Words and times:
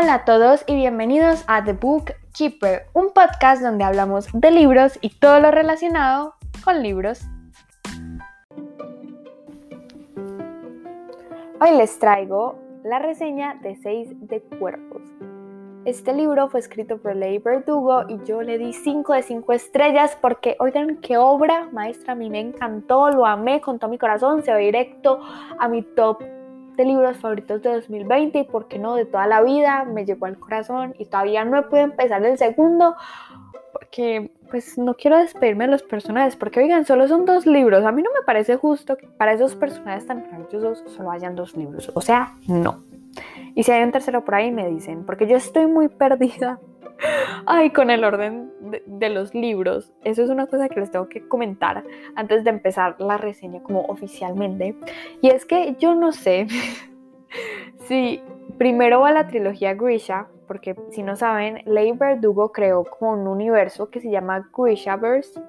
Hola 0.00 0.14
a 0.14 0.24
todos 0.24 0.64
y 0.66 0.76
bienvenidos 0.76 1.44
a 1.46 1.62
The 1.62 1.74
Book 1.74 2.14
Keeper, 2.32 2.86
un 2.94 3.12
podcast 3.12 3.60
donde 3.60 3.84
hablamos 3.84 4.28
de 4.32 4.50
libros 4.50 4.98
y 5.02 5.10
todo 5.10 5.40
lo 5.40 5.50
relacionado 5.50 6.36
con 6.64 6.82
libros. 6.82 7.20
Hoy 11.60 11.76
les 11.76 11.98
traigo 11.98 12.58
la 12.82 12.98
reseña 12.98 13.56
de 13.56 13.76
Seis 13.76 14.08
de 14.26 14.40
Cuerpos. 14.40 15.02
Este 15.84 16.14
libro 16.14 16.48
fue 16.48 16.60
escrito 16.60 16.96
por 16.96 17.14
Leigh 17.14 17.40
Verdugo 17.40 18.04
y 18.08 18.24
yo 18.24 18.40
le 18.40 18.56
di 18.56 18.72
5 18.72 19.12
de 19.12 19.22
5 19.22 19.52
estrellas 19.52 20.16
porque, 20.18 20.56
oigan, 20.60 20.96
qué 21.02 21.18
obra 21.18 21.68
maestra, 21.72 22.14
a 22.14 22.16
mí 22.16 22.30
me 22.30 22.40
encantó, 22.40 23.10
lo 23.10 23.26
amé 23.26 23.60
con 23.60 23.78
todo 23.78 23.90
mi 23.90 23.98
corazón, 23.98 24.42
se 24.42 24.50
va 24.50 24.56
directo 24.56 25.20
a 25.58 25.68
mi 25.68 25.82
top 25.82 26.22
libros 26.84 27.16
favoritos 27.18 27.62
de 27.62 27.74
2020 27.74 28.38
y 28.38 28.44
por 28.44 28.68
qué 28.68 28.78
no 28.78 28.94
de 28.94 29.04
toda 29.04 29.26
la 29.26 29.42
vida, 29.42 29.84
me 29.84 30.04
llegó 30.04 30.26
al 30.26 30.38
corazón 30.38 30.94
y 30.98 31.06
todavía 31.06 31.44
no 31.44 31.58
he 31.58 31.62
podido 31.62 31.86
empezar 31.86 32.24
el 32.24 32.38
segundo 32.38 32.96
porque 33.72 34.32
pues 34.50 34.78
no 34.78 34.94
quiero 34.94 35.16
despedirme 35.18 35.64
de 35.64 35.70
los 35.70 35.82
personajes 35.82 36.36
porque 36.36 36.60
oigan, 36.60 36.84
solo 36.84 37.06
son 37.08 37.24
dos 37.24 37.46
libros, 37.46 37.84
a 37.84 37.92
mí 37.92 38.02
no 38.02 38.10
me 38.12 38.24
parece 38.24 38.56
justo 38.56 38.96
que 38.96 39.06
para 39.06 39.32
esos 39.32 39.54
personajes 39.54 40.06
tan 40.06 40.22
maravillosos 40.22 40.84
solo 40.92 41.10
hayan 41.10 41.36
dos 41.36 41.56
libros, 41.56 41.90
o 41.94 42.00
sea, 42.00 42.34
no. 42.46 42.82
Y 43.54 43.64
si 43.64 43.72
hay 43.72 43.82
un 43.82 43.92
tercero 43.92 44.24
por 44.24 44.34
ahí 44.34 44.50
me 44.50 44.68
dicen, 44.68 45.04
porque 45.04 45.26
yo 45.26 45.36
estoy 45.36 45.66
muy 45.66 45.88
perdida 46.02 46.60
Ay, 47.46 47.70
con 47.70 47.90
el 47.90 48.04
orden 48.04 48.52
de, 48.86 49.10
los 49.10 49.34
libros. 49.34 49.92
Eso 50.04 50.22
es 50.22 50.30
una 50.30 50.46
cosa 50.46 50.68
que 50.68 50.80
les 50.80 50.90
tengo 50.90 51.08
que 51.08 51.26
comentar 51.26 51.82
antes 52.14 52.44
de 52.44 52.50
empezar 52.50 52.96
la 52.98 53.16
reseña 53.16 53.62
como 53.62 53.82
oficialmente. 53.82 54.74
Y 55.20 55.28
es 55.28 55.46
que 55.46 55.76
yo 55.78 55.94
no 55.94 56.12
sé 56.12 56.46
si 57.86 58.22
primero 58.58 59.00
va 59.00 59.12
la 59.12 59.26
trilogía 59.28 59.74
Grisha, 59.74 60.28
porque 60.46 60.76
si 60.90 61.02
no 61.02 61.16
saben, 61.16 61.62
Leigh 61.64 61.92
Verdugo 61.92 62.52
creó 62.52 62.84
como 62.84 63.12
un 63.12 63.26
universo 63.26 63.90
que 63.90 64.00
se 64.00 64.10
llama 64.10 64.48
Grishaverse. 64.56 65.40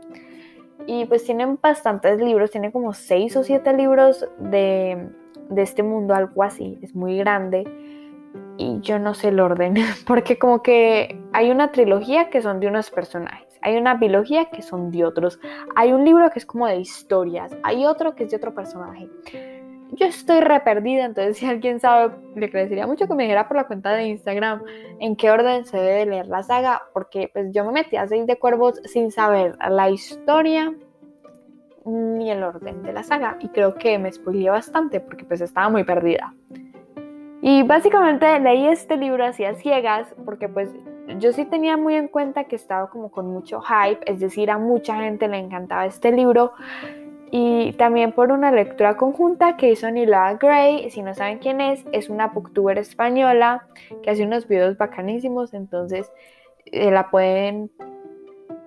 Y 0.88 1.06
pues 1.06 1.24
tienen 1.24 1.60
bastantes 1.62 2.20
libros, 2.20 2.50
tiene 2.50 2.72
como 2.72 2.94
seis 2.94 3.36
o 3.38 3.44
siete 3.44 3.72
libros 3.74 4.28
de, 4.40 5.10
de 5.50 5.62
este 5.62 5.84
mundo, 5.84 6.16
algo 6.16 6.42
así. 6.42 6.80
Es 6.82 6.96
muy 6.96 7.18
grande 7.18 7.66
y 8.58 8.80
yo 8.82 9.00
no 9.00 9.14
sé 9.14 9.30
el 9.30 9.40
orden, 9.40 9.76
porque 10.08 10.38
como 10.38 10.62
que 10.62 11.22
hay 11.34 11.52
una 11.52 11.72
trilogía 11.72 12.30
que 12.30 12.42
son 12.42 12.60
de 12.60 12.68
unos 12.68 12.92
personajes, 12.92 13.48
hay 13.62 13.78
una 13.78 13.96
biología 13.96 14.46
que 14.46 14.62
son 14.62 14.92
de 14.92 15.06
otros, 15.06 15.40
hay 15.76 15.94
un 15.94 16.06
libro 16.06 16.30
que 16.32 16.40
es 16.40 16.46
como 16.46 16.68
de 16.68 16.78
historias, 16.78 17.56
hay 17.64 17.86
otro 17.86 18.16
que 18.16 18.24
es 18.26 18.32
de 18.32 18.38
otro 18.38 18.54
personaje. 18.54 19.10
Yo 19.94 20.06
estoy 20.06 20.40
re 20.40 20.62
perdida, 20.62 21.06
entonces 21.06 21.38
si 21.40 21.46
alguien 21.46 21.80
sabe, 21.80 22.14
le 22.36 22.46
agradecería 22.46 22.88
mucho 22.88 23.08
que 23.08 23.16
me 23.16 23.24
dijera 23.24 23.48
por 23.48 23.58
la 23.58 23.68
cuenta 23.68 23.92
de 23.92 24.06
Instagram 24.06 24.64
en 25.00 25.16
qué 25.16 25.30
orden 25.32 25.66
se 25.66 25.78
debe 25.78 26.06
leer 26.06 26.28
la 26.28 26.44
saga, 26.44 26.82
porque 26.94 27.30
pues 27.34 27.52
yo 27.52 27.66
me 27.66 27.72
metí 27.72 27.98
a 27.98 28.08
Seis 28.08 28.26
de 28.26 28.40
Cuervos 28.40 28.80
sin 28.86 29.12
saber 29.12 29.58
la 29.70 29.90
historia 29.90 30.74
ni 31.86 32.30
el 32.30 32.44
orden 32.44 32.84
de 32.84 32.94
la 32.94 33.04
saga 33.04 33.38
y 33.40 33.50
creo 33.50 33.74
que 33.74 33.98
me 33.98 34.12
spoileé 34.12 34.50
bastante 34.50 35.00
porque 35.00 35.26
pues 35.26 35.42
estaba 35.42 35.70
muy 35.70 35.84
perdida. 35.84 36.34
Y 37.42 37.64
básicamente 37.64 38.40
leí 38.40 38.68
este 38.68 38.98
libro 38.98 39.26
así 39.26 39.44
a 39.44 39.56
ciegas 39.56 40.14
porque 40.26 40.48
pues 40.48 40.70
yo 41.20 41.34
sí 41.34 41.46
tenía 41.46 41.76
muy 41.76 41.96
en 41.96 42.08
cuenta 42.08 42.44
que 42.44 42.56
estaba 42.56 42.90
como 42.90 43.10
con 43.10 43.28
mucho 43.28 43.62
hype, 43.62 44.00
es 44.06 44.20
decir, 44.20 44.52
a 44.52 44.60
mucha 44.60 44.96
gente 44.98 45.28
le 45.28 45.38
encantaba 45.38 45.88
este 45.88 46.12
libro 46.12 46.54
y 47.32 47.74
también 47.74 48.12
por 48.12 48.32
una 48.32 48.52
lectura 48.52 48.98
conjunta 48.98 49.58
que 49.58 49.72
hizo 49.72 49.90
Nila 49.90 50.36
Gray, 50.36 50.92
si 50.92 51.02
no 51.02 51.14
saben 51.16 51.40
quién 51.40 51.62
es, 51.62 51.84
es 51.92 52.10
una 52.10 52.28
booktuber 52.28 52.78
española 52.78 53.66
que 54.04 54.12
hace 54.12 54.24
unos 54.24 54.48
videos 54.48 54.78
bacanísimos, 54.78 55.54
entonces 55.54 56.12
eh, 56.66 56.92
la 56.92 57.10
pueden, 57.10 57.72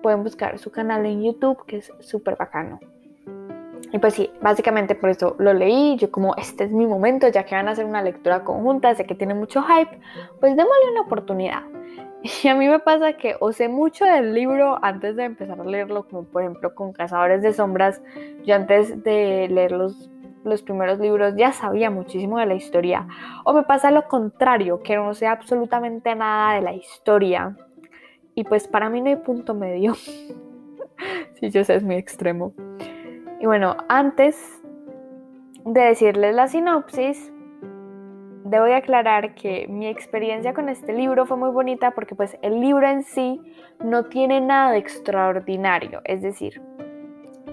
pueden 0.01 0.23
buscar 0.23 0.57
su 0.59 0.71
canal 0.71 1.05
en 1.05 1.23
YouTube 1.23 1.65
que 1.65 1.77
es 1.77 1.93
súper 1.99 2.35
bacano. 2.35 2.79
Y 3.95 3.97
pues 3.97 4.13
sí, 4.13 4.29
básicamente 4.41 4.93
por 4.93 5.09
eso 5.09 5.37
lo 5.39 5.53
leí, 5.53 5.95
yo 5.95 6.11
como 6.11 6.35
este 6.35 6.65
es 6.65 6.71
mi 6.71 6.85
momento, 6.85 7.29
ya 7.29 7.45
que 7.45 7.55
van 7.55 7.69
a 7.69 7.71
hacer 7.71 7.85
una 7.85 8.01
lectura 8.01 8.43
conjunta, 8.43 8.93
sé 8.93 9.05
que 9.05 9.15
tiene 9.15 9.33
mucho 9.33 9.63
hype, 9.63 10.01
pues 10.41 10.57
démosle 10.57 10.91
una 10.91 11.01
oportunidad. 11.01 11.63
Y 12.43 12.49
a 12.49 12.55
mí 12.55 12.67
me 12.67 12.79
pasa 12.79 13.13
que 13.13 13.37
o 13.39 13.53
sé 13.53 13.69
mucho 13.69 14.03
del 14.03 14.33
libro 14.33 14.79
antes 14.83 15.15
de 15.15 15.23
empezar 15.23 15.61
a 15.61 15.63
leerlo, 15.63 16.09
como 16.09 16.25
por 16.25 16.41
ejemplo 16.41 16.75
con 16.75 16.91
Cazadores 16.91 17.41
de 17.41 17.53
Sombras, 17.53 18.01
yo 18.43 18.55
antes 18.55 19.01
de 19.01 19.47
leer 19.47 19.71
los, 19.71 20.09
los 20.43 20.61
primeros 20.61 20.99
libros 20.99 21.35
ya 21.37 21.53
sabía 21.53 21.89
muchísimo 21.89 22.37
de 22.39 22.47
la 22.47 22.55
historia, 22.55 23.07
o 23.45 23.53
me 23.53 23.63
pasa 23.63 23.91
lo 23.91 24.09
contrario, 24.09 24.83
que 24.83 24.97
no 24.97 25.13
sé 25.13 25.25
absolutamente 25.25 26.13
nada 26.15 26.55
de 26.55 26.63
la 26.63 26.73
historia. 26.73 27.55
Y 28.33 28.43
pues 28.43 28.67
para 28.67 28.89
mí 28.89 28.99
no 28.99 29.07
hay 29.07 29.15
punto 29.15 29.53
medio. 29.53 29.93
sí, 31.39 31.49
yo 31.49 31.63
sé, 31.63 31.75
es 31.75 31.83
muy 31.83 31.95
extremo. 31.95 32.53
Y 33.39 33.45
bueno, 33.45 33.75
antes 33.89 34.61
de 35.65 35.81
decirles 35.81 36.35
la 36.35 36.47
sinopsis, 36.47 37.31
debo 38.45 38.65
de 38.65 38.75
aclarar 38.75 39.33
que 39.33 39.67
mi 39.67 39.87
experiencia 39.87 40.53
con 40.53 40.69
este 40.69 40.93
libro 40.93 41.25
fue 41.25 41.37
muy 41.37 41.49
bonita 41.49 41.91
porque 41.91 42.15
pues 42.15 42.37
el 42.41 42.61
libro 42.61 42.87
en 42.87 43.03
sí 43.03 43.41
no 43.83 44.05
tiene 44.05 44.39
nada 44.39 44.71
de 44.71 44.77
extraordinario, 44.77 46.01
es 46.05 46.21
decir, 46.21 46.61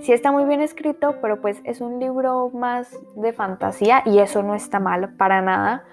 sí 0.01 0.13
está 0.13 0.31
muy 0.31 0.45
bien 0.45 0.61
escrito, 0.61 1.17
pero 1.23 1.41
pues 1.41 1.61
es 1.65 1.81
un 1.81 1.99
libro 1.99 2.51
más 2.51 2.95
de 3.17 3.33
fantasía 3.33 4.03
y 4.05 4.19
eso 4.19 4.43
no 4.43 4.55
está 4.55 4.81
mal 4.81 5.15
para 5.15 5.41
nada. 5.41 5.85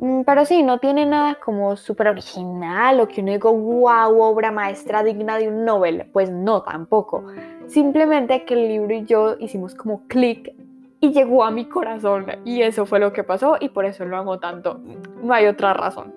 Mm, 0.00 0.22
pero 0.22 0.46
sí, 0.46 0.62
no 0.62 0.78
tiene 0.78 1.04
nada 1.04 1.36
como 1.36 1.76
súper 1.76 2.08
original 2.08 3.00
o 3.00 3.06
que 3.06 3.20
uno 3.20 3.32
diga, 3.32 3.50
wow, 3.50 4.20
obra 4.20 4.50
maestra 4.50 5.02
digna 5.02 5.36
de 5.36 5.48
un 5.48 5.64
Nobel. 5.64 6.08
Pues 6.12 6.30
no, 6.30 6.62
tampoco. 6.62 7.24
Simplemente 7.70 8.44
que 8.44 8.54
el 8.54 8.66
libro 8.66 8.92
y 8.92 9.04
yo 9.04 9.36
hicimos 9.38 9.76
como 9.76 10.02
clic 10.08 10.52
y 10.98 11.12
llegó 11.12 11.44
a 11.44 11.52
mi 11.52 11.66
corazón. 11.66 12.26
Y 12.44 12.62
eso 12.62 12.84
fue 12.84 12.98
lo 12.98 13.12
que 13.12 13.22
pasó 13.22 13.58
y 13.60 13.68
por 13.68 13.84
eso 13.84 14.04
lo 14.04 14.16
amo 14.16 14.40
tanto. 14.40 14.80
No 15.22 15.32
hay 15.32 15.46
otra 15.46 15.72
razón. 15.72 16.12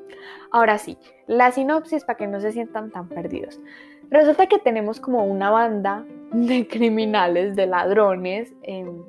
Ahora 0.50 0.80
sí, 0.80 0.98
la 1.28 1.52
sinopsis 1.52 2.06
para 2.06 2.18
que 2.18 2.26
no 2.26 2.40
se 2.40 2.52
sientan 2.52 2.90
tan 2.90 3.08
perdidos. 3.08 3.62
Resulta 4.10 4.48
que 4.48 4.58
tenemos 4.58 5.00
como 5.00 5.26
una 5.26 5.52
banda 5.52 6.04
de 6.32 6.68
criminales, 6.72 7.56
de 7.56 7.68
ladrones. 7.68 8.52
en 8.64 9.04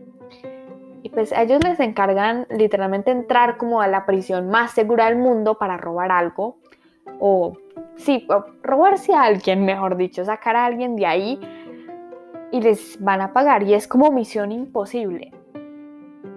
y 1.03 1.11
pues 1.11 1.32
ellos 1.32 1.62
les 1.65 1.81
encargan 1.81 2.47
literalmente 2.50 3.11
entrar 3.11 3.56
como 3.56 3.81
a 3.81 3.88
la 3.88 4.05
prisión 4.05 4.49
más 4.49 4.72
segura 4.72 5.06
del 5.06 5.16
mundo 5.16 5.56
para 5.56 5.78
robar 5.78 6.12
algo. 6.12 6.56
O 7.21 7.56
sí, 7.97 8.26
robarse 8.62 9.15
a 9.15 9.22
alguien, 9.22 9.65
mejor 9.65 9.97
dicho, 9.97 10.25
sacar 10.26 10.56
a 10.56 10.66
alguien 10.66 10.97
de 10.97 11.06
ahí 11.06 11.41
y 12.54 12.60
les 12.60 13.03
van 13.03 13.20
a 13.20 13.32
pagar. 13.32 13.65
Y 13.65 13.75
es 13.75 13.88
como 13.88 14.12
misión 14.12 14.53
imposible. 14.53 15.32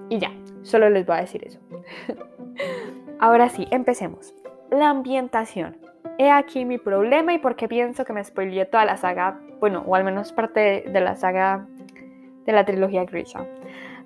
Y 0.09 0.17
ya, 0.17 0.31
solo 0.63 0.89
les 0.89 1.05
voy 1.05 1.17
a 1.17 1.21
decir 1.21 1.45
eso. 1.45 1.59
Ahora 3.19 3.49
sí, 3.49 3.67
empecemos. 3.69 4.33
La 4.71 4.89
ambientación. 4.89 5.77
He 6.17 6.31
aquí 6.31 6.65
mi 6.65 6.79
problema 6.79 7.33
y 7.33 7.37
por 7.37 7.55
qué 7.55 7.67
pienso 7.67 8.03
que 8.03 8.13
me 8.13 8.23
spoileé 8.23 8.65
toda 8.65 8.83
la 8.83 8.97
saga, 8.97 9.39
bueno, 9.59 9.83
o 9.85 9.93
al 9.93 10.03
menos 10.03 10.33
parte 10.33 10.85
de 10.91 11.01
la 11.01 11.15
saga 11.15 11.67
de 12.47 12.51
la 12.51 12.65
trilogía 12.65 13.05
Grisha. 13.05 13.45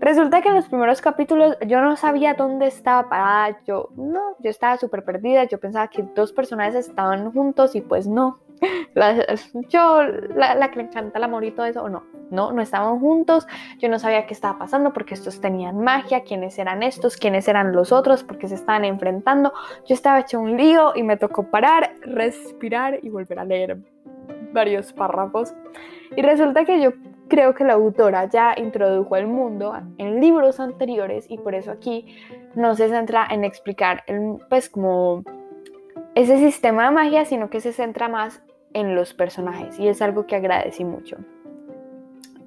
Resulta 0.02 0.42
que 0.42 0.50
en 0.50 0.56
los 0.56 0.68
primeros 0.68 1.00
capítulos 1.00 1.56
yo 1.66 1.80
no 1.80 1.96
sabía 1.96 2.34
dónde 2.34 2.68
estaba 2.68 3.08
parada, 3.08 3.58
yo 3.66 3.88
no, 3.96 4.36
yo 4.40 4.50
estaba 4.50 4.76
súper 4.76 5.06
perdida, 5.06 5.46
yo 5.46 5.62
pensaba 5.62 5.88
que 5.88 6.04
dos 6.14 6.34
personajes 6.34 6.76
estaban 6.76 7.32
juntos 7.32 7.74
y 7.76 7.80
pues 7.80 8.06
no. 8.06 8.40
Yo, 9.70 10.04
la, 10.36 10.72
que 10.72 10.78
le 10.78 10.84
encanta 10.84 11.18
el 11.18 11.24
amor 11.24 11.44
y 11.44 11.52
todo 11.52 11.66
eso, 11.66 11.90
no, 11.90 12.04
no, 12.30 12.52
no 12.52 12.62
estaban 12.62 13.00
juntos, 13.00 13.48
yo 13.80 13.90
no 13.90 14.00
sabía 14.00 14.26
qué 14.26 14.34
estaba 14.34 14.60
pasando 14.60 14.94
porque 14.94 15.14
estos 15.14 15.42
tenían 15.42 15.80
magia, 15.80 16.24
quiénes 16.24 16.58
eran 16.60 16.84
estos, 16.84 17.18
quiénes 17.18 17.48
eran 17.48 17.74
los 17.74 17.92
otros, 17.92 18.24
porque 18.24 18.48
se 18.48 18.56
estaban 18.56 18.86
enfrentando, 18.86 19.52
yo 19.88 19.96
estaba 19.96 20.20
hecho 20.20 20.40
un 20.40 20.58
lío 20.58 20.94
y 20.96 21.04
me 21.04 21.18
tocó 21.18 21.50
parar, 21.50 21.96
respirar 22.02 23.00
y 23.02 23.10
volver 23.10 23.40
a 23.40 23.46
leer 23.46 23.78
varios 24.54 24.94
párrafos. 24.94 25.54
Y 26.16 26.22
resulta 26.22 26.66
que 26.66 26.82
yo 26.82 26.92
creo 27.30 27.54
que 27.54 27.64
la 27.64 27.74
autora 27.74 28.26
ya 28.26 28.54
introdujo 28.58 29.16
el 29.16 29.26
mundo 29.26 29.74
en 29.98 30.20
libros 30.20 30.60
anteriores 30.60 31.26
y 31.30 31.38
por 31.38 31.56
eso 31.56 31.72
aquí 31.72 32.18
no 32.56 32.76
se 32.76 32.90
centra 32.90 33.26
en 33.32 33.46
explicar 33.46 34.04
pues 34.50 34.70
como 34.70 35.24
ese 36.14 36.38
sistema 36.38 36.86
de 36.86 36.92
magia, 36.92 37.24
sino 37.24 37.50
que 37.50 37.62
se 37.62 37.72
centra 37.72 38.10
más 38.10 38.42
en 38.74 38.96
los 38.96 39.14
personajes 39.14 39.80
y 39.80 39.88
es 39.88 40.02
algo 40.02 40.26
que 40.26 40.36
agradecí 40.36 40.84
mucho. 40.84 41.18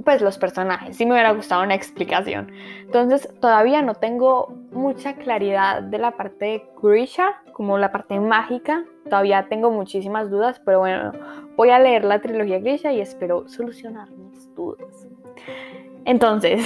Pues 0.05 0.21
los 0.21 0.37
personajes, 0.37 0.97
sí 0.97 1.07
me 1.07 1.13
hubiera 1.13 1.33
gustado 1.33 1.63
una 1.63 1.75
explicación. 1.75 2.53
Entonces 2.81 3.29
todavía 3.41 3.81
no 3.81 3.95
tengo 3.95 4.55
mucha 4.71 5.15
claridad 5.15 5.83
de 5.83 5.99
la 5.99 6.11
parte 6.13 6.45
de 6.45 6.65
Grisha, 6.83 7.43
como 7.53 7.79
la 7.79 7.91
parte 7.91 8.21
mágica. 8.21 8.85
Todavía 9.05 9.47
tengo 9.49 9.71
muchísimas 9.71 10.31
dudas, 10.31 10.61
pero 10.63 10.81
bueno, 10.81 11.13
voy 11.57 11.71
a 11.71 11.79
leer 11.79 12.05
la 12.05 12.21
trilogía 12.21 12.59
Grisha 12.59 12.93
y 12.93 13.01
espero 13.01 13.49
solucionar 13.49 14.11
mis 14.11 14.55
dudas. 14.55 15.09
Entonces, 16.05 16.63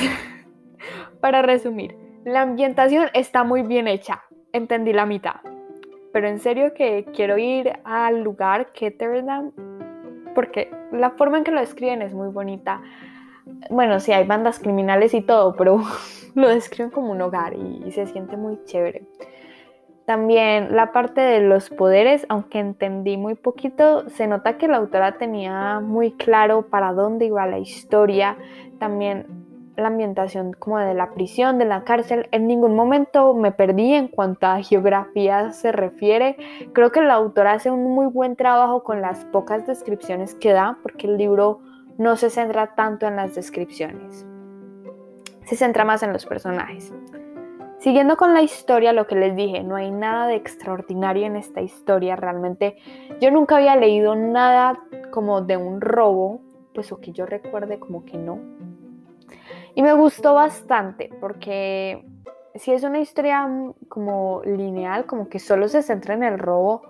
para 1.20 1.42
resumir, 1.42 1.96
la 2.24 2.42
ambientación 2.42 3.08
está 3.14 3.44
muy 3.44 3.62
bien 3.62 3.86
hecha. 3.86 4.22
Entendí 4.52 4.92
la 4.92 5.06
mitad. 5.06 5.36
Pero 6.12 6.28
en 6.28 6.38
serio 6.38 6.74
que 6.74 7.06
quiero 7.14 7.38
ir 7.38 7.72
al 7.84 8.22
lugar 8.22 8.72
Ketterdam 8.72 9.52
porque 10.34 10.70
la 10.92 11.10
forma 11.10 11.38
en 11.38 11.42
que 11.42 11.50
lo 11.50 11.58
describen 11.58 12.00
es 12.00 12.14
muy 12.14 12.28
bonita. 12.28 12.80
Bueno, 13.70 13.98
sí, 13.98 14.12
hay 14.12 14.24
bandas 14.24 14.60
criminales 14.60 15.12
y 15.14 15.20
todo, 15.20 15.56
pero 15.56 15.82
lo 16.36 16.48
describen 16.48 16.92
como 16.92 17.10
un 17.10 17.20
hogar 17.20 17.54
y, 17.54 17.90
se 17.90 18.06
siente 18.06 18.36
muy 18.36 18.62
chévere. 18.64 19.02
También 20.06 20.76
la 20.76 20.92
parte 20.92 21.20
de 21.20 21.40
los 21.40 21.70
poderes, 21.70 22.24
aunque 22.28 22.60
entendí 22.60 23.16
muy 23.16 23.34
poquito, 23.34 24.08
se 24.10 24.28
nota 24.28 24.58
que 24.58 24.68
la 24.68 24.76
autora 24.76 25.18
tenía 25.18 25.80
muy 25.80 26.12
claro 26.12 26.68
para 26.68 26.92
dónde 26.92 27.26
iba 27.26 27.44
la 27.46 27.58
historia. 27.58 28.38
También 28.78 29.47
la 29.78 29.88
ambientación 29.88 30.52
como 30.52 30.78
de 30.78 30.94
la 30.94 31.10
prisión, 31.12 31.58
de 31.58 31.64
la 31.64 31.84
cárcel. 31.84 32.28
En 32.32 32.46
ningún 32.46 32.74
momento 32.74 33.34
me 33.34 33.52
perdí 33.52 33.94
en 33.94 34.08
cuanto 34.08 34.46
a 34.46 34.62
geografía 34.62 35.52
se 35.52 35.72
refiere. 35.72 36.36
Creo 36.72 36.92
que 36.92 37.00
la 37.00 37.14
autora 37.14 37.52
hace 37.52 37.70
un 37.70 37.84
muy 37.94 38.06
buen 38.06 38.36
trabajo 38.36 38.82
con 38.82 39.00
las 39.00 39.24
pocas 39.26 39.66
descripciones 39.66 40.34
que 40.34 40.52
da, 40.52 40.78
porque 40.82 41.06
el 41.06 41.16
libro 41.16 41.60
no 41.96 42.16
se 42.16 42.30
centra 42.30 42.74
tanto 42.74 43.06
en 43.06 43.16
las 43.16 43.34
descripciones. 43.34 44.26
Se 45.44 45.56
centra 45.56 45.84
más 45.84 46.02
en 46.02 46.12
los 46.12 46.26
personajes. 46.26 46.92
Siguiendo 47.78 48.16
con 48.16 48.34
la 48.34 48.42
historia, 48.42 48.92
lo 48.92 49.06
que 49.06 49.14
les 49.14 49.36
dije, 49.36 49.62
no 49.62 49.76
hay 49.76 49.92
nada 49.92 50.26
de 50.26 50.34
extraordinario 50.34 51.26
en 51.26 51.36
esta 51.36 51.60
historia. 51.60 52.16
Realmente 52.16 52.76
yo 53.20 53.30
nunca 53.30 53.56
había 53.56 53.76
leído 53.76 54.16
nada 54.16 54.80
como 55.12 55.42
de 55.42 55.56
un 55.56 55.80
robo, 55.80 56.40
pues 56.74 56.90
o 56.90 57.00
que 57.00 57.12
yo 57.12 57.24
recuerde 57.24 57.78
como 57.78 58.04
que 58.04 58.18
no. 58.18 58.40
Y 59.74 59.82
me 59.82 59.92
gustó 59.92 60.34
bastante 60.34 61.10
porque 61.20 62.04
si 62.58 62.72
es 62.72 62.82
una 62.82 63.00
historia 63.00 63.48
como 63.88 64.42
lineal, 64.44 65.06
como 65.06 65.28
que 65.28 65.38
solo 65.38 65.68
se 65.68 65.82
centra 65.82 66.14
en 66.14 66.22
el 66.22 66.38
robo, 66.38 66.82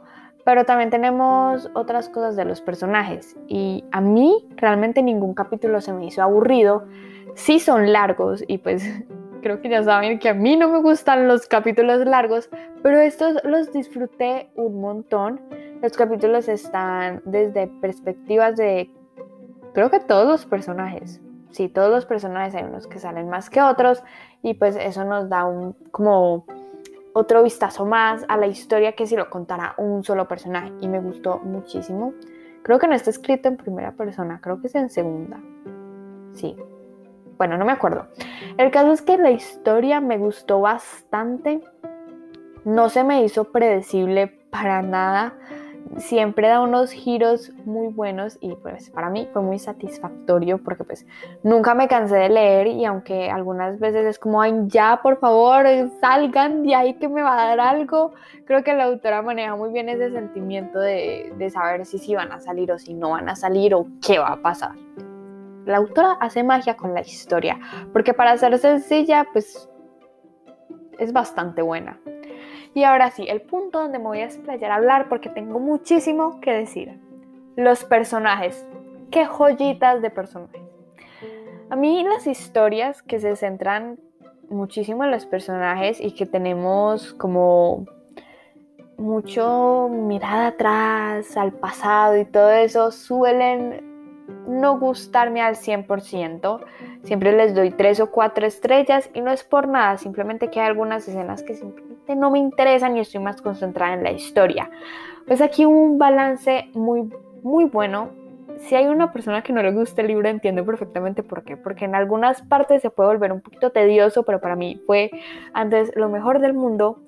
pero 0.45 0.65
también 0.65 0.91
tenemos 0.91 1.69
otras 1.75 2.09
cosas 2.09 2.37
de 2.37 2.45
los 2.45 2.63
personajes. 2.63 3.37
Y 3.49 3.85
a 3.93 4.01
mí 4.01 4.49
realmente 4.57 5.03
ningún 5.03 5.35
capítulo 5.35 5.81
se 5.81 5.93
me 5.93 6.07
hizo 6.07 6.23
aburrido. 6.23 6.87
Sí 7.35 7.61
son 7.61 7.93
largos 7.93 8.43
y 8.47 8.59
pues 8.59 8.83
creo 9.43 9.61
que 9.61 9.69
ya 9.69 9.83
saben 9.83 10.19
que 10.19 10.31
a 10.31 10.35
mí 10.35 10.57
no 10.57 10.69
me 10.69 10.81
gustan 10.81 11.29
los 11.29 11.47
capítulos 11.47 12.05
largos, 12.07 12.49
pero 12.83 12.99
estos 12.99 13.37
los 13.45 13.73
disfruté 13.73 14.51
un 14.55 14.81
montón. 14.81 15.41
Los 15.83 15.93
capítulos 15.93 16.49
están 16.49 17.21
desde 17.25 17.67
perspectivas 17.67 18.57
de, 18.57 18.91
creo 19.75 19.91
que 19.91 20.01
todos 20.01 20.27
los 20.27 20.47
personajes. 20.47 21.21
Sí, 21.51 21.69
todos 21.69 21.91
los 21.91 22.07
personajes 22.07 22.55
hay 22.55 22.65
unos 22.65 22.87
que 22.87 22.99
salen 22.99 23.29
más 23.29 23.51
que 23.51 23.63
otros 23.63 24.03
y 24.43 24.55
pues 24.55 24.77
eso 24.77 25.05
nos 25.05 25.29
da 25.29 25.45
un 25.45 25.75
como 25.91 26.45
otro 27.15 27.43
vistazo 27.43 27.85
más 27.85 28.25
a 28.29 28.37
la 28.37 28.47
historia 28.47 28.93
que 28.93 29.07
si 29.07 29.17
lo 29.17 29.29
contara 29.31 29.75
un 29.79 30.05
solo 30.05 30.29
personaje 30.29 30.73
y 30.81 30.89
me 30.89 31.01
gustó 31.01 31.39
muchísimo. 31.39 32.13
Creo 32.63 32.79
que 32.79 32.87
no 32.87 32.95
está 32.95 33.11
escrito 33.11 33.49
en 33.49 33.57
primera 33.57 33.93
persona, 33.93 34.41
creo 34.41 34.61
que 34.61 34.67
es 34.67 34.75
en 34.75 34.91
segunda. 34.91 35.41
Sí, 36.35 36.55
bueno, 37.39 37.57
no 37.57 37.65
me 37.65 37.73
acuerdo. 37.73 38.09
El 38.57 38.71
caso 38.71 38.93
es 38.93 39.01
que 39.01 39.17
la 39.17 39.31
historia 39.31 40.01
me 40.01 40.19
gustó 40.19 40.61
bastante. 40.61 41.63
No 42.65 42.89
se 42.89 43.05
me 43.05 43.23
hizo 43.23 43.45
predecible 43.45 44.27
para 44.51 44.83
nada. 44.83 45.35
Siempre 45.97 46.49
da 46.49 46.61
unos 46.61 46.93
giros 46.93 47.51
muy 47.65 47.89
buenos 47.89 48.39
y 48.41 48.55
pues 48.57 48.91
para 48.91 49.11
mí 49.11 49.29
fue 49.33 49.43
muy 49.43 49.59
satisfactorio 49.59 50.59
porque 50.59 50.85
pues 50.85 51.07
nunca 51.43 51.75
me 51.75 51.89
cansé 51.89 52.17
de 52.17 52.29
leer 52.29 52.67
y 52.67 52.85
aunque 52.85 53.31
algunas 53.31 53.79
veces 53.81 54.07
es 54.07 54.19
como, 54.19 54.41
ay, 54.41 54.55
ya 54.67 55.01
por 55.03 55.19
favor 55.19 55.67
salgan 56.01 56.63
de 56.63 56.75
ahí 56.75 56.95
que 56.95 57.09
me 57.09 57.23
va 57.23 57.33
a 57.33 57.49
dar 57.49 57.61
algo, 57.61 58.13
creo 58.45 58.63
que 58.63 58.75
la 58.75 58.85
autora 58.85 59.23
maneja 59.23 59.57
muy 59.57 59.71
bien 59.71 59.89
ese 59.89 60.11
sentimiento 60.11 60.79
de, 60.79 61.33
de 61.37 61.51
saber 61.51 61.87
si 61.87 61.99
sí 61.99 62.15
van 62.15 62.33
a 62.33 62.41
salir 62.41 62.71
o 62.71 62.79
si 62.79 62.95
no 62.95 63.11
van 63.11 63.29
a 63.29 63.37
salir 63.37 63.75
o 63.75 63.87
qué 64.01 64.19
va 64.19 64.33
a 64.35 64.43
pasar 64.43 64.73
la 65.69 65.77
autora 65.77 66.13
hace 66.21 66.43
magia 66.43 66.77
con 66.77 66.95
la 66.95 67.03
historia, 67.03 67.61
porque 67.93 68.15
para 68.15 68.37
ser 68.39 68.57
sencilla, 68.59 69.27
pues 69.33 69.69
es 70.99 71.13
bastante 71.13 71.61
buena. 71.61 72.01
Y 72.75 72.85
ahora 72.85 73.11
sí, 73.11 73.27
el 73.29 73.41
punto 73.41 73.81
donde 73.81 73.99
me 73.99 74.05
voy 74.05 74.21
a 74.21 74.25
explayar 74.25 74.71
a 74.71 74.77
hablar, 74.77 75.09
porque 75.09 75.29
tengo 75.29 75.59
muchísimo 75.59 76.41
que 76.41 76.53
decir. 76.53 77.01
Los 77.57 77.85
personajes. 77.85 78.67
Qué 79.11 79.27
joyitas 79.27 80.01
de 80.03 80.11
personajes. 80.11 80.63
A 81.71 81.77
mí 81.77 82.03
las 82.05 82.27
historias 82.27 83.03
que 83.03 83.19
se 83.19 83.37
centran 83.37 83.99
muchísimo 84.49 85.05
en 85.05 85.11
los 85.11 85.27
personajes 85.27 86.01
y 86.01 86.13
que 86.13 86.25
tenemos 86.25 87.13
como 87.15 87.85
mucho 88.97 89.89
mirada 89.91 90.49
atrás, 90.49 91.37
al 91.37 91.53
pasado 91.53 92.17
y 92.17 92.25
todo 92.25 92.51
eso, 92.51 92.91
suelen 92.91 93.87
no 94.47 94.79
gustarme 94.79 95.41
al 95.41 95.57
100%. 95.57 96.61
Siempre 97.05 97.33
les 97.33 97.55
doy 97.55 97.71
tres 97.71 98.01
o 98.01 98.11
cuatro 98.11 98.47
estrellas 98.47 99.09
y 99.15 99.21
no 99.21 99.31
es 99.31 99.45
por 99.45 99.69
nada, 99.69 99.99
simplemente 99.99 100.51
que 100.51 100.61
hay 100.61 100.67
algunas 100.67 101.07
escenas 101.07 101.43
que 101.43 101.55
no 102.15 102.31
me 102.31 102.39
interesan 102.39 102.97
y 102.97 103.01
estoy 103.01 103.21
más 103.21 103.41
concentrada 103.43 103.95
en 103.95 104.03
la 104.03 104.13
historia. 104.13 104.71
Pues 105.27 105.41
aquí 105.41 105.65
un 105.65 105.99
balance 105.99 106.69
muy, 106.75 107.13
muy 107.43 107.65
bueno. 107.65 108.11
Si 108.59 108.75
hay 108.75 108.87
una 108.87 109.13
persona 109.13 109.43
que 109.43 109.53
no 109.53 109.63
le 109.63 109.73
gusta 109.73 110.03
el 110.03 110.09
libro, 110.09 110.29
entiendo 110.29 110.65
perfectamente 110.65 111.23
por 111.23 111.45
qué. 111.45 111.57
Porque 111.57 111.85
en 111.85 111.95
algunas 111.95 112.43
partes 112.43 112.83
se 112.83 112.91
puede 112.91 113.11
volver 113.11 113.33
un 113.33 113.41
poquito 113.41 113.71
tedioso, 113.71 114.25
pero 114.25 114.41
para 114.41 114.57
mí 114.57 114.81
fue 114.87 115.11
antes 115.53 115.93
lo 115.95 116.09
mejor 116.09 116.41
del 116.41 116.55
mundo. 116.55 117.01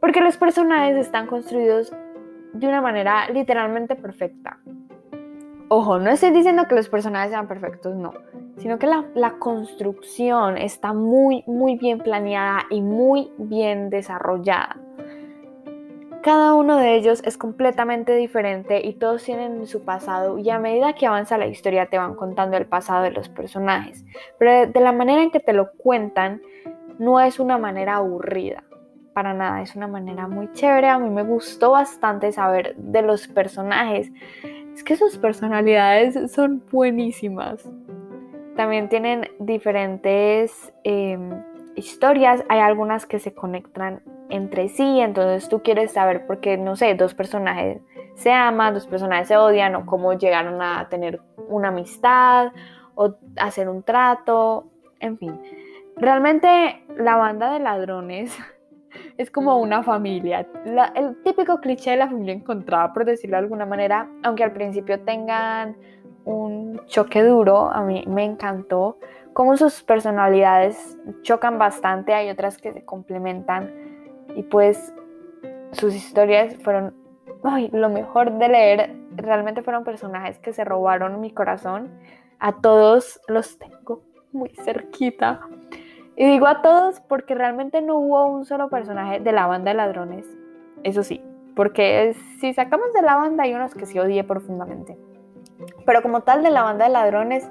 Porque 0.00 0.20
los 0.20 0.36
personajes 0.36 0.96
están 0.96 1.26
construidos 1.26 1.92
de 2.52 2.66
una 2.66 2.80
manera 2.80 3.28
literalmente 3.30 3.94
perfecta. 3.96 4.58
Ojo, 5.72 6.00
no 6.00 6.10
estoy 6.10 6.32
diciendo 6.32 6.66
que 6.66 6.74
los 6.74 6.88
personajes 6.88 7.30
sean 7.30 7.46
perfectos, 7.46 7.94
no, 7.94 8.12
sino 8.56 8.80
que 8.80 8.88
la, 8.88 9.34
construcción 9.38 10.58
está 10.58 10.92
muy, 10.92 11.44
muy 11.46 11.76
bien 11.76 12.00
planeada 12.00 12.62
y 12.70 12.82
muy 12.82 13.30
bien 13.38 13.88
desarrollada. 13.88 14.78
Cada 16.24 16.54
uno 16.54 16.76
de 16.76 16.96
ellos 16.96 17.22
es 17.24 17.38
completamente 17.38 18.16
diferente 18.16 18.84
y 18.84 18.94
todos 18.94 19.22
tienen 19.22 19.64
su 19.68 19.84
pasado 19.84 20.38
y 20.38 20.50
a 20.50 20.58
medida 20.58 20.94
que 20.94 21.06
avanza 21.06 21.38
la 21.38 21.46
historia 21.46 21.86
te 21.86 21.98
van 21.98 22.16
contando 22.16 22.56
el 22.56 22.66
pasado 22.66 23.04
de 23.04 23.12
los 23.12 23.28
personajes. 23.28 24.04
Pero 24.40 24.72
de 24.72 24.80
la 24.80 24.90
manera 24.90 25.22
en 25.22 25.30
que 25.30 25.38
te 25.38 25.52
lo 25.52 25.70
cuentan 25.74 26.42
no 26.98 27.20
es 27.20 27.38
una 27.38 27.58
manera 27.58 27.94
aburrida, 27.94 28.64
para 29.12 29.34
nada, 29.34 29.62
es 29.62 29.76
una 29.76 29.86
manera 29.86 30.26
muy 30.26 30.50
chévere. 30.52 30.88
A 30.88 30.98
mí 30.98 31.10
me 31.10 31.22
gustó 31.22 31.70
bastante 31.70 32.32
saber 32.32 32.74
de 32.76 33.02
los 33.02 33.28
personajes 33.28 34.10
es 34.80 34.84
que 34.84 34.96
sus 34.96 35.18
personalidades 35.18 36.32
son 36.32 36.64
buenísimas. 36.72 37.68
También 38.56 38.88
tienen 38.88 39.28
diferentes 39.38 40.72
em, 40.84 41.42
historias. 41.76 42.42
Hay 42.48 42.60
algunas 42.60 43.04
que 43.04 43.18
se 43.18 43.34
conectan 43.34 44.02
entre 44.30 44.70
sí. 44.70 45.00
Entonces 45.00 45.50
tú 45.50 45.62
quieres 45.62 45.92
saber 45.92 46.26
por 46.26 46.40
qué, 46.40 46.56
no 46.56 46.76
sé, 46.76 46.94
dos 46.94 47.12
personajes 47.12 47.82
se 48.14 48.32
aman, 48.32 48.72
dos 48.72 48.86
personajes 48.86 49.28
se 49.28 49.36
odian 49.36 49.74
o 49.74 49.84
cómo 49.84 50.14
llegaron 50.14 50.62
a 50.62 50.88
tener 50.88 51.20
una 51.48 51.68
amistad 51.68 52.52
o 52.94 53.16
hacer 53.36 53.68
un 53.68 53.82
trato. 53.82 54.64
En 54.98 55.18
fin. 55.18 55.38
Realmente 55.96 56.86
la 56.96 57.16
banda 57.16 57.52
de 57.52 57.58
ladrones 57.58 58.34
es 59.16 59.30
como 59.30 59.58
una 59.58 59.82
familia. 59.82 60.46
el 60.94 61.22
típico 61.22 61.60
cliché 61.60 61.92
de 61.92 61.96
la 61.98 62.08
familia 62.08 62.34
encontrada, 62.34 62.92
por 62.92 63.04
decirlo 63.04 63.36
de 63.36 63.42
alguna 63.42 63.66
manera, 63.66 64.08
aunque 64.22 64.44
al 64.44 64.52
principio 64.52 65.00
tengan 65.00 65.76
un 66.24 66.80
choque 66.86 67.22
duro, 67.22 67.70
a 67.70 67.82
mí 67.82 68.04
me 68.06 68.24
encantó 68.24 68.98
cómo 69.32 69.56
sus 69.56 69.82
personalidades 69.82 70.98
chocan 71.22 71.58
bastante, 71.58 72.14
hay 72.14 72.30
otras 72.30 72.58
que 72.58 72.72
se 72.72 72.84
complementan 72.84 73.72
y 74.34 74.42
pues 74.42 74.92
sus 75.72 75.94
historias 75.94 76.56
fueron 76.62 76.94
lo 77.72 77.88
mejor 77.88 78.32
de 78.38 78.48
leer, 78.48 78.96
realmente 79.16 79.62
fueron 79.62 79.84
personajes 79.84 80.38
que 80.38 80.52
se 80.52 80.64
robaron 80.64 81.20
mi 81.20 81.30
corazón, 81.30 81.88
a 82.38 82.60
todos 82.60 83.20
los 83.28 83.58
tengo 83.58 84.02
muy 84.32 84.50
cerquita. 84.50 85.40
Y 86.20 86.26
digo 86.26 86.46
a 86.48 86.60
todos 86.60 87.00
porque 87.00 87.34
realmente 87.34 87.80
no 87.80 87.96
hubo 87.96 88.26
un 88.26 88.44
solo 88.44 88.68
personaje 88.68 89.20
de 89.20 89.32
la 89.32 89.46
banda 89.46 89.70
de 89.70 89.78
ladrones. 89.78 90.26
Eso 90.82 91.02
sí, 91.02 91.22
porque 91.56 92.14
si 92.38 92.52
sacamos 92.52 92.92
de 92.92 93.00
la 93.00 93.16
banda 93.16 93.44
hay 93.44 93.54
unos 93.54 93.74
que 93.74 93.86
sí 93.86 93.98
odié 93.98 94.22
profundamente. 94.22 94.98
Pero 95.86 96.02
como 96.02 96.20
tal 96.20 96.42
de 96.42 96.50
la 96.50 96.62
banda 96.62 96.84
de 96.84 96.90
ladrones, 96.90 97.50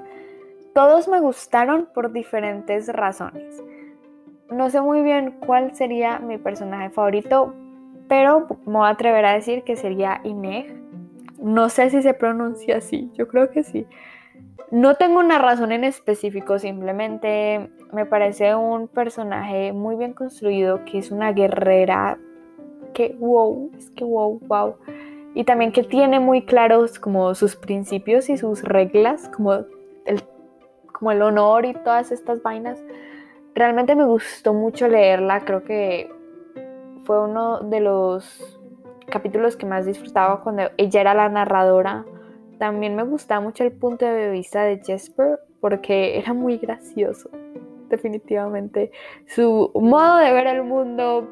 todos 0.72 1.08
me 1.08 1.18
gustaron 1.18 1.88
por 1.92 2.12
diferentes 2.12 2.86
razones. 2.86 3.60
No 4.52 4.70
sé 4.70 4.80
muy 4.80 5.02
bien 5.02 5.40
cuál 5.44 5.74
sería 5.74 6.20
mi 6.20 6.38
personaje 6.38 6.90
favorito, 6.90 7.52
pero 8.06 8.46
me 8.66 8.74
voy 8.74 8.86
a 8.86 8.90
atrever 8.90 9.24
a 9.24 9.32
decir 9.32 9.64
que 9.64 9.74
sería 9.74 10.20
Ineg. 10.22 10.80
No 11.42 11.70
sé 11.70 11.90
si 11.90 12.02
se 12.02 12.14
pronuncia 12.14 12.76
así, 12.76 13.10
yo 13.14 13.26
creo 13.26 13.50
que 13.50 13.64
sí. 13.64 13.88
No 14.70 14.94
tengo 14.94 15.18
una 15.18 15.38
razón 15.38 15.72
en 15.72 15.82
específico, 15.82 16.58
simplemente 16.60 17.70
me 17.92 18.06
parece 18.06 18.54
un 18.54 18.86
personaje 18.86 19.72
muy 19.72 19.96
bien 19.96 20.12
construido, 20.12 20.84
que 20.84 20.98
es 20.98 21.10
una 21.10 21.32
guerrera 21.32 22.18
que 22.94 23.16
wow, 23.18 23.70
es 23.76 23.90
que 23.90 24.04
wow, 24.04 24.38
wow. 24.46 24.76
Y 25.34 25.44
también 25.44 25.72
que 25.72 25.82
tiene 25.82 26.20
muy 26.20 26.44
claros 26.44 26.98
como 26.98 27.34
sus 27.34 27.56
principios 27.56 28.28
y 28.30 28.36
sus 28.36 28.62
reglas, 28.62 29.28
como 29.28 29.54
el, 29.54 30.22
como 30.92 31.12
el 31.12 31.22
honor 31.22 31.64
y 31.64 31.74
todas 31.74 32.12
estas 32.12 32.42
vainas. 32.42 32.82
Realmente 33.54 33.96
me 33.96 34.04
gustó 34.04 34.54
mucho 34.54 34.86
leerla, 34.86 35.44
creo 35.44 35.64
que 35.64 36.12
fue 37.04 37.24
uno 37.24 37.60
de 37.60 37.80
los 37.80 38.60
capítulos 39.10 39.56
que 39.56 39.66
más 39.66 39.86
disfrutaba 39.86 40.42
cuando 40.42 40.70
ella 40.76 41.00
era 41.00 41.14
la 41.14 41.28
narradora. 41.28 42.04
También 42.60 42.94
me 42.94 43.04
gustaba 43.04 43.40
mucho 43.40 43.64
el 43.64 43.72
punto 43.72 44.04
de 44.04 44.30
vista 44.30 44.62
de 44.64 44.82
Jesper 44.84 45.38
porque 45.62 46.18
era 46.18 46.34
muy 46.34 46.58
gracioso, 46.58 47.30
definitivamente. 47.88 48.92
Su 49.26 49.70
modo 49.74 50.18
de 50.18 50.30
ver 50.30 50.46
el 50.46 50.62
mundo 50.64 51.26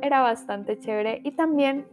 era 0.00 0.22
bastante 0.22 0.78
chévere 0.78 1.20
y 1.24 1.32
también 1.32 1.84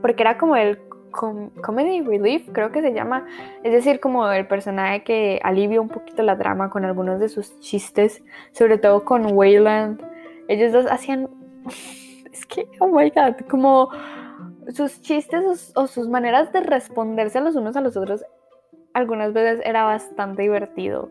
porque 0.00 0.22
era 0.22 0.38
como 0.38 0.56
el 0.56 0.78
comedy 1.12 2.00
relief, 2.00 2.48
creo 2.52 2.72
que 2.72 2.80
se 2.80 2.94
llama, 2.94 3.26
es 3.62 3.72
decir, 3.72 4.00
como 4.00 4.26
el 4.32 4.46
personaje 4.46 5.04
que 5.04 5.38
alivia 5.42 5.82
un 5.82 5.88
poquito 5.88 6.22
la 6.22 6.36
drama 6.36 6.70
con 6.70 6.86
algunos 6.86 7.20
de 7.20 7.28
sus 7.28 7.60
chistes, 7.60 8.24
sobre 8.52 8.78
todo 8.78 9.04
con 9.04 9.36
Wayland. 9.36 10.00
Ellos 10.48 10.72
dos 10.72 10.86
hacían, 10.90 11.28
es 12.32 12.46
que, 12.46 12.66
oh 12.78 12.88
my 12.88 13.10
god, 13.10 13.34
como 13.50 13.90
sus 14.72 15.00
chistes 15.02 15.72
o 15.74 15.86
sus 15.86 16.08
maneras 16.08 16.52
de 16.52 16.60
responderse 16.60 17.40
los 17.40 17.56
unos 17.56 17.76
a 17.76 17.80
los 17.80 17.96
otros, 17.96 18.24
algunas 18.92 19.32
veces 19.32 19.60
era 19.64 19.84
bastante 19.84 20.42
divertido. 20.42 21.10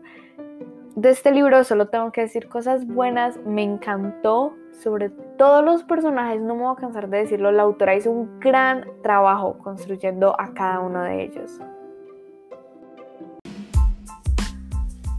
De 0.96 1.10
este 1.10 1.32
libro 1.32 1.64
solo 1.64 1.88
tengo 1.88 2.12
que 2.12 2.22
decir 2.22 2.48
cosas 2.48 2.86
buenas, 2.86 3.36
me 3.38 3.62
encantó 3.62 4.54
sobre 4.70 5.10
todos 5.38 5.64
los 5.64 5.82
personajes, 5.82 6.40
no 6.40 6.54
me 6.54 6.62
voy 6.62 6.72
a 6.72 6.80
cansar 6.80 7.08
de 7.08 7.18
decirlo, 7.18 7.50
la 7.50 7.64
autora 7.64 7.96
hizo 7.96 8.10
un 8.10 8.38
gran 8.38 8.86
trabajo 9.02 9.58
construyendo 9.58 10.38
a 10.40 10.54
cada 10.54 10.80
uno 10.80 11.02
de 11.02 11.24
ellos. 11.24 11.60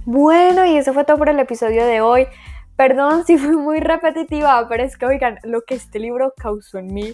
Bueno, 0.06 0.65
y 0.65 0.77
eso 0.77 0.94
fue 0.94 1.04
todo 1.04 1.18
por 1.18 1.30
el 1.30 1.39
episodio 1.39 1.86
de 1.86 2.00
hoy. 2.00 2.27
Perdón 2.77 3.25
si 3.25 3.38
fui 3.38 3.56
muy 3.56 3.80
repetitiva, 3.80 4.68
pero 4.70 4.84
es 4.84 4.98
que, 4.98 5.06
oigan, 5.06 5.39
lo 5.44 5.62
que 5.63 5.75
este 5.75 6.00
libro 6.00 6.34
causó 6.38 6.77
en 6.77 6.94
mí. 6.94 7.13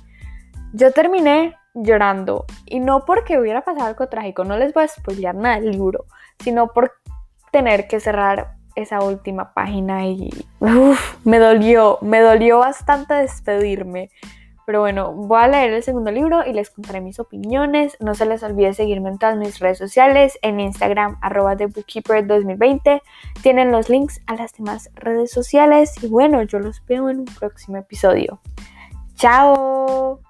Yo 0.74 0.92
terminé 0.92 1.56
llorando, 1.74 2.46
y 2.66 2.80
no 2.80 3.06
porque 3.06 3.40
hubiera 3.40 3.62
pasado 3.62 3.88
algo 3.88 4.08
trágico, 4.08 4.44
no 4.44 4.58
les 4.58 4.74
voy 4.74 4.84
a 4.84 4.88
spoilear 4.88 5.36
nada 5.36 5.60
del 5.60 5.72
libro, 5.72 6.06
sino 6.40 6.68
por 6.68 6.94
tener 7.52 7.88
que 7.88 8.00
cerrar 8.00 8.56
esa 8.76 9.02
última 9.04 9.54
página 9.54 10.06
y 10.06 10.30
me 11.24 11.40
dolió, 11.40 11.98
me 12.02 12.20
dolió 12.20 12.60
bastante 12.60 13.14
despedirme. 13.16 14.10
Pero 14.66 14.80
bueno, 14.80 15.12
voy 15.12 15.42
a 15.42 15.48
leer 15.48 15.74
el 15.74 15.84
segundo 15.84 16.12
libro 16.12 16.46
y 16.46 16.54
les 16.54 16.70
contaré 16.70 17.02
mis 17.02 17.20
opiniones. 17.20 17.98
No 18.00 18.14
se 18.14 18.26
les 18.26 18.44
olvide 18.44 18.74
seguirme 18.74 19.10
en 19.10 19.18
todas 19.18 19.36
mis 19.36 19.60
redes 19.60 19.80
sociales, 19.80 20.38
en 20.44 20.60
Instagram, 20.60 21.18
arroba 21.22 21.58
TheBookkeeper2020. 21.58 23.02
Tienen 23.42 23.72
los 23.72 23.90
links 23.90 24.22
a 24.28 24.36
las 24.36 24.54
demás 24.54 24.90
redes 24.94 25.32
sociales. 25.32 26.02
Y 26.02 26.08
bueno, 26.08 26.44
yo 26.44 26.60
los 26.60 26.86
veo 26.86 27.10
en 27.10 27.20
un 27.20 27.26
próximo 27.26 27.78
episodio. 27.78 28.40
¡Chao! 29.16 30.22